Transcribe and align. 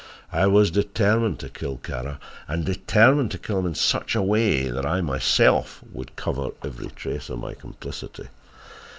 I 0.31 0.47
was 0.47 0.71
determined 0.71 1.37
to 1.41 1.49
kill 1.49 1.77
Kara, 1.77 2.19
and 2.47 2.65
determined 2.65 3.29
to 3.33 3.37
kill 3.37 3.59
him 3.59 3.67
in 3.67 3.75
such 3.75 4.15
a 4.15 4.21
way 4.23 4.67
that 4.67 4.83
I 4.83 4.99
myself 5.01 5.79
would 5.93 6.15
cover 6.15 6.49
every 6.65 6.87
trace 6.87 7.29
of 7.29 7.37
my 7.37 7.53
complicity. 7.53 8.29